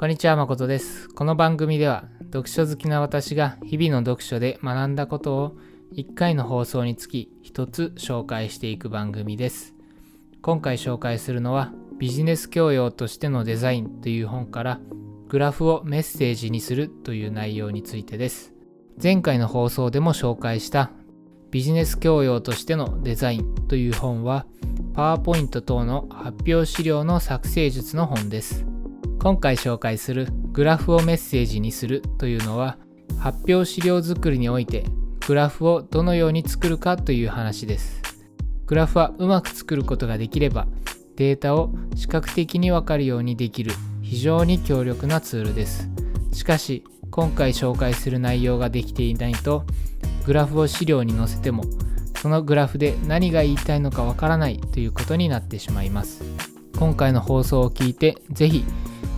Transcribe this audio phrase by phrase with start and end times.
[0.00, 1.08] こんにちは、誠です。
[1.08, 5.56] この番組では、読書好きな私が日々の読書で学んだことを
[5.96, 9.74] 1回の放送につき1つ紹介していく番組です。
[10.40, 14.80] 今回紹介するのは、ビジネス教養としてのデザインという本から、
[15.26, 18.54] グラフをメッセージにするという内容についてです。
[19.02, 20.92] 前回の放送でも紹介した、
[21.50, 24.46] ビジネス教養としてのデザインという本は、
[24.94, 28.64] パワーポイント等の発表資料の作成術の本です。
[29.28, 32.78] 今回紹介するグラフをメッセージにするというのは
[33.18, 34.86] 発表資料作りにおいて
[35.26, 38.00] グラフをどのように作るかという話です。
[38.64, 40.66] グラフはうまく作ることができれば
[41.16, 45.90] データを視覚的にわかるようにできる非常に強力なツールです。
[46.32, 49.66] しかし今回紹介する内容ができていないと
[50.24, 51.64] グラフを資料に載せても
[52.16, 56.24] そのグラフで何が言いたいのかわからないということになってしまいます。
[56.78, 58.64] 今回の放送を聞いてぜひ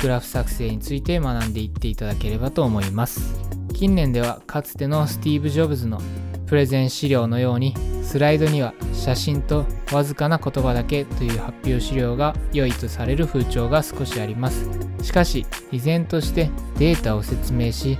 [0.00, 3.40] グラフ作成について学んでいっていただければと思います。
[3.74, 6.00] 近年ではかつてのスティーブ・ジョブズの
[6.46, 14.68] プレゼン資料のようにスライドには写真とわずかな言葉だけという発表資料が良いとされる風潮が少しあります。
[15.02, 17.98] しかし依然としてデータを説明し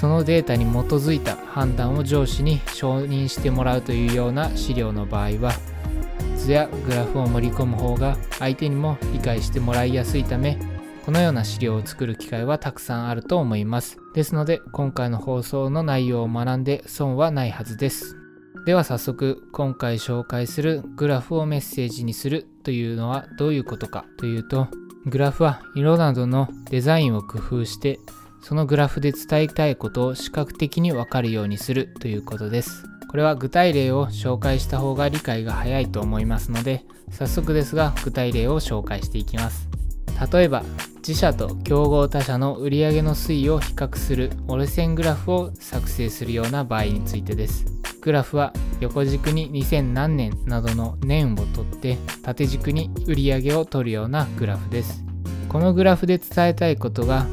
[0.00, 5.52] そのデータに基づいた判断を上司に承認してもらうというような資料の場合は
[6.36, 10.58] 図やグラフを盛り込む方が相手にも理解してもらいやすいため
[11.06, 13.96] このような資料を作る機会はたくさんあると思います。
[14.12, 18.16] ですので、今回の放送の内容を学んで損はないはずです。
[18.66, 24.66] では早速、今回紹介するグラフをメッセージにするというのはどういうことかというと、
[25.04, 28.00] グラフは色などのデザインを工夫して、
[28.42, 32.84] そのグラフで伝えたいことを視覚的にわかるようにするということです。
[33.08, 39.68] これは具体例を紹介した方が理解が早いと思いますので、早速ですが具体例を紹介していきます。
[40.32, 40.64] 例えば
[41.06, 47.64] 自社と競合他社の売上の推移を比較する折れ線グラフを作成するような場合についてです。
[48.00, 55.04] グラフは横軸に2000何年などの年を取って縦軸に売上を取るようなグラフです。
[55.48, 57.24] このグラフで伝えたいことが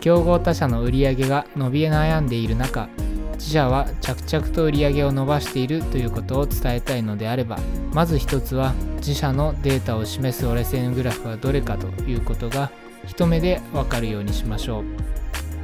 [0.00, 2.88] 競合他社の売上が伸び悩んでいる中
[3.34, 7.58] 自社は着々と売り上げを伸ばしているということを伝えたいのであれば
[7.92, 12.72] まず一つは自社のデータを示す折れ線グラフはどれかということが
[13.06, 14.84] 一目でわかるようにしましょう。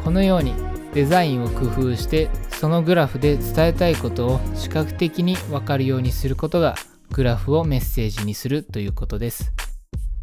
[0.03, 0.55] このように
[0.95, 6.75] デザインを工夫してそのグラフで伝えたいことを視覚的にわかるようにすることが
[7.13, 9.53] グラフをメッセージにするということです。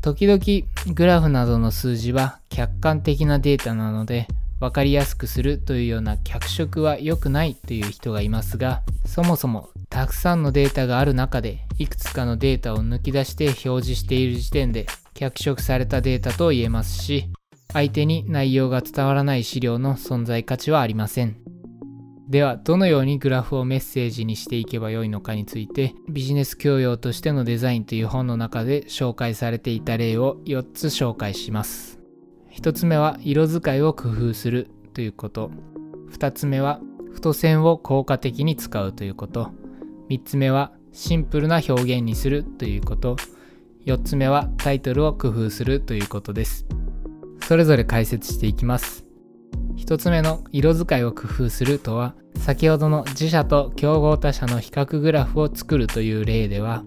[0.01, 4.27] 時々グラフなどの数字は客観的なデータなので
[4.59, 17.31] 分かりやすくするというような脚色は良くないという人がいますがそもそもたくさんのデータがある中でいくつかのデータを抜き出して表示している時点で脚色されたデータと言えますし
[17.73, 21.37] 相手に内容が伝わらない資料の存在価値はありません。
[22.29, 31.99] ではどのようにグラフをメッセージにしていけばよいのかについてビジネス教養としてのデザインという本の中で紹介されていた例を4つ紹介します。
[32.53, 35.51] 1つ目は色使いを工夫するということ。
[36.11, 36.81] 2つ目は
[37.13, 39.51] 太線を効果的に使うということ。
[40.09, 43.15] 3つ目はシンプルな表現にするということ。
[43.87, 46.65] 4つ目はタイトルを工夫するということです。
[47.47, 49.05] それぞれ解説していきます。
[49.77, 56.83] 1つ目の色使いを工夫するとは先ほどの自社と競合他社の比較グラフを作るという例では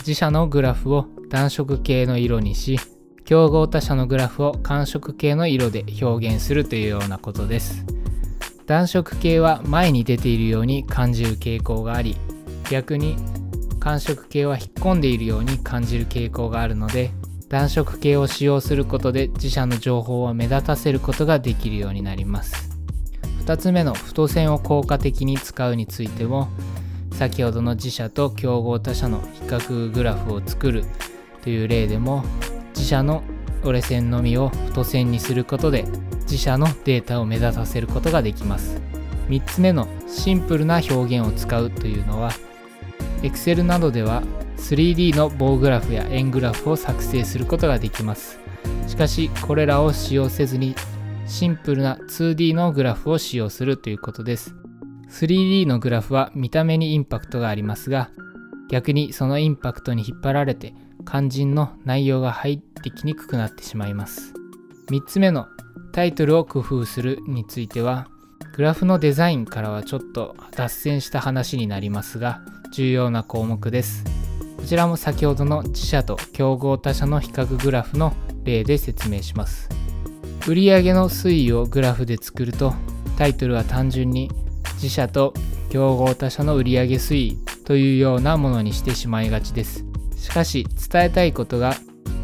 [0.00, 2.78] 自社のグラフを暖色系の色にし
[3.24, 7.86] 競合他社のグラフを寒色系の色で表現するというようなことです。
[8.66, 12.16] 暖色系は前に出ているように感じる傾向があり
[12.70, 13.16] 逆に
[13.82, 17.10] 寒色系は引っ込んでいるように感じる傾向があるので
[17.48, 22.78] 暖色系を使用することで自社の情報を目立たせることができるようになります。
[23.44, 26.46] 2つ目の太線を効果的に使うについても
[27.10, 30.84] 先ほどの自社と競合他社の比較グラフを作る
[31.42, 32.22] という例でも
[32.76, 33.24] 自社の
[33.64, 35.86] 折れ線のみを太線にすることで
[36.20, 38.80] 自社のデータを目立たせることができます。
[39.28, 42.30] 3つ目のシンプルな表現を使うというのは
[43.22, 44.22] Excel などでは
[44.56, 48.40] 3D の棒グラフや円グラフを作成することができます。
[48.86, 50.74] しかしこれらを使用せずに
[51.26, 54.54] シンプルな 2D のグラフを使用するということです。
[55.08, 58.10] 3D のグラフは見た目にインパクトがありますが
[58.70, 60.74] 逆にそのインパクトに引っ張られて
[61.06, 64.32] 肝心の内容が入ってきにくくなってしまいます。
[64.90, 65.46] 3つ目の
[65.92, 68.08] タイトルを工夫するについては
[68.54, 72.42] グラフのデザインからはちょっと脱線した話になりますが
[72.72, 74.04] 重要な項目です。
[74.56, 78.12] こちらも先ほどの自社と競合他社の比較グラフの
[78.44, 79.68] 例で説明します。
[80.46, 82.74] 売上の推移をグラフで作ると
[83.16, 84.30] タイトルは単純に
[84.74, 85.34] 自社と
[85.70, 89.84] 競合他社の売上推移というようなものにしてしまいがちです。
[90.16, 91.74] しかし伝えたいことが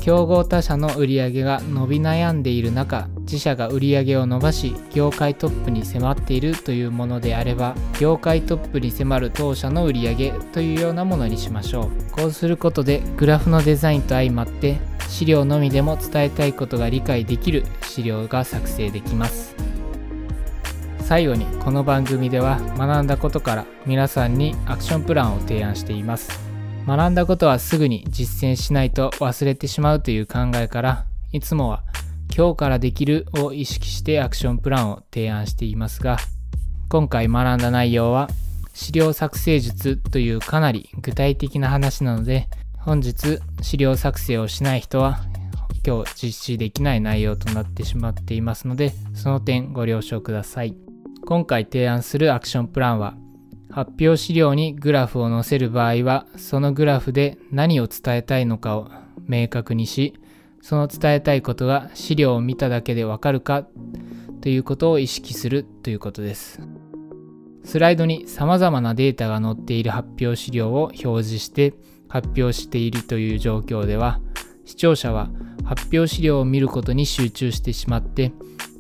[0.09, 12.11] 競合他社の売り上げが伸び悩んでいる中自社が売上を伸ばし業界トップに迫っているというものであれば業界トップに迫る当社の売上というようなものにしましょう。
[12.11, 14.79] こうすることでグラフのデザインと相まって
[15.11, 19.55] 資料のみでも伝えたいことが理解できる資料が作成できます。
[21.01, 26.48] 最後にこの番組では学んだことから皆さんにアクションプランを提案しています。
[26.89, 31.83] 学んだことはすぐに実践しないと忘れてしまうという考えからいつもは
[32.35, 36.17] 今日からできるを意識してアクションプランを提案していますが
[36.89, 38.31] 今回学んだ内容は
[38.73, 42.49] 資料作成術というかなり具体的な話なので
[42.79, 45.21] 本日資料作成をしない人は
[45.87, 50.75] 今日実施できない内容となってしまっていますのでその点ご了承ください。
[51.27, 53.15] 今回提案するアクションプランは
[53.71, 58.91] 発表資料にグラフを載せる場合はそのグラフで何を伝えたいのかを
[59.27, 60.15] 明確にし
[60.63, 63.67] その伝えたいことが資料を見ただけでわかるか
[64.41, 66.61] ということを意識するということです。
[67.65, 71.75] スライドに様々なデータが載っている発表資料を表示して
[72.09, 74.21] 発表しているという状況では
[74.65, 75.29] 視聴者は
[75.65, 78.33] 発表資料を見ることに集中してしまって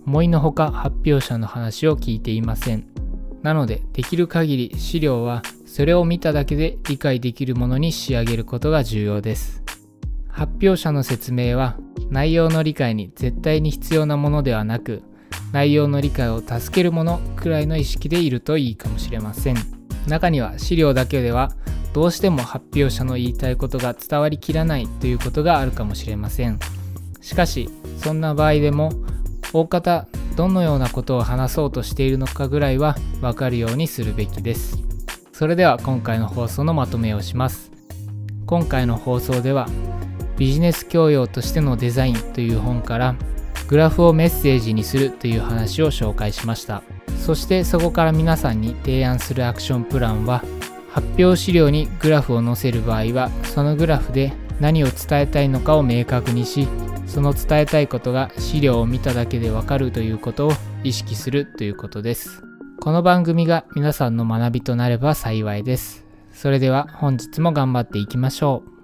[0.07, 2.98] 思いのほか発表者の話を聞いていません。
[3.43, 9.63] なのでできる限り資料はそれを見ただけで理解できるものに仕上げることが重要です。
[10.29, 11.77] 発表者の説明は
[12.11, 15.03] 内容の理解に絶対に必要なものではなく
[15.53, 19.57] 内容の理解を助けるものくらいの意識でいるといいかもしれません。
[20.07, 21.53] 中には資料だけでは
[21.93, 26.59] どうしても発表者の言いたいことが伝わりきらないということがあるかもしれません。
[27.21, 27.69] しかし
[27.99, 28.93] そんな場合でも
[29.53, 30.07] 大方
[30.39, 34.79] どのようなことを話そうとしているのかぐらいはわかるようにするべきです。
[35.33, 37.73] それでは今回の放送のまとめをします。
[38.47, 39.67] 今回の放送では
[40.37, 43.17] ビジネス教養としてのデザインという本から
[43.67, 46.85] グラフをメッセージにするという話を紹介しました。
[47.17, 50.45] そしてそこから皆さんに提案するアクションプランは
[50.93, 56.69] 発表資料にグラフを載せる場合はそのグラフで何を伝えたいのかを明確にし
[57.09, 60.53] その伝えたいことが資料を見ただけでわかるということを
[60.85, 62.45] 意識するということです。
[62.81, 66.07] この番組が皆さんの学びとなれば幸いです。
[66.33, 68.78] それでは本日も頑張っていきましょう。